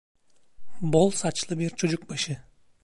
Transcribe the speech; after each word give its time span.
Bol 0.81 1.11
saçlı 1.11 1.59
bir 1.59 1.69
çocuk 1.69 2.09
başı. 2.09 2.37